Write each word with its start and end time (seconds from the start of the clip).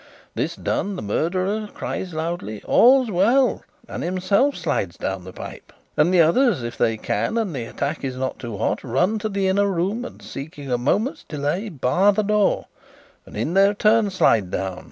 This 0.33 0.55
done, 0.55 0.95
the 0.95 1.03
murderer 1.03 1.69
cries 1.75 2.11
loudly, 2.11 2.63
'All's 2.65 3.11
well!' 3.11 3.61
and 3.87 4.01
himself 4.01 4.55
slides 4.57 4.97
down 4.97 5.25
the 5.25 5.31
pipe; 5.31 5.71
and 5.95 6.11
the 6.11 6.21
others, 6.23 6.63
if 6.63 6.75
they 6.75 6.97
can 6.97 7.37
and 7.37 7.53
the 7.55 7.65
attack 7.65 8.03
is 8.03 8.15
not 8.15 8.39
too 8.39 8.57
hot, 8.57 8.83
run 8.83 9.19
to 9.19 9.29
the 9.29 9.47
inner 9.47 9.67
room 9.67 10.03
and, 10.03 10.19
seeking 10.19 10.71
a 10.71 10.77
moment's 10.79 11.23
delay, 11.23 11.69
bar 11.69 12.13
the 12.13 12.23
door, 12.23 12.65
and 13.27 13.37
in 13.37 13.53
their 13.53 13.75
turn 13.75 14.09
slide 14.09 14.49
down. 14.49 14.79